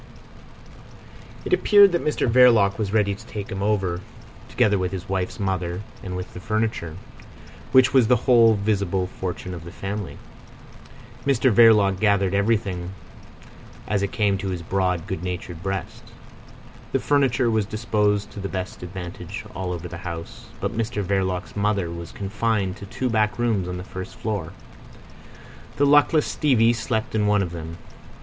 It 1.45 1.53
appeared 1.53 1.91
that 1.91 2.03
Mr 2.03 2.27
Verloc 2.27 2.79
was 2.79 2.91
ready 2.91 3.13
to 3.13 3.25
take 3.27 3.51
him 3.51 3.61
over 3.61 4.01
together 4.49 4.79
with 4.79 4.91
his 4.91 5.07
wife's 5.07 5.39
mother 5.39 5.83
and 6.01 6.15
with 6.15 6.33
the 6.33 6.39
furniture, 6.39 6.97
which 7.71 7.93
was 7.93 8.07
the 8.07 8.15
whole 8.25 8.55
visible 8.55 9.05
fortune 9.05 9.53
of 9.53 9.63
the 9.63 9.71
family. 9.71 10.17
Mr 11.23 11.53
Verloc 11.53 11.99
gathered 11.99 12.33
everything 12.33 12.93
as 13.87 14.01
it 14.01 14.11
came 14.11 14.39
to 14.39 14.49
his 14.49 14.63
broad, 14.63 15.05
good 15.05 15.21
natured 15.21 15.61
breast. 15.61 16.03
The 16.93 16.99
furniture 16.99 17.51
was 17.51 17.67
disposed 17.67 18.31
to 18.31 18.39
the 18.39 18.49
best 18.49 18.81
advantage 18.81 19.45
all 19.53 19.71
over 19.71 19.87
the 19.87 19.97
house, 19.97 20.47
but 20.59 20.75
Mrs 20.75 21.03
Verloc's 21.05 21.55
mother 21.55 21.91
was 21.91 22.11
confined 22.11 22.75
to 22.77 22.87
two 22.87 23.07
back 23.07 23.37
rooms 23.37 23.67
on 23.67 23.77
the 23.77 23.83
first 23.83 24.15
floor. 24.15 24.51
The 25.75 25.85
luckless 25.85 26.25
Stevie 26.25 26.73
slept 26.73 27.13
in 27.13 27.27
one 27.27 27.43
of 27.43 27.51
them. 27.51 27.77